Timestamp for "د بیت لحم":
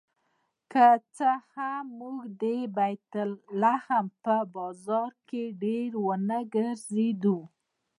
2.41-4.05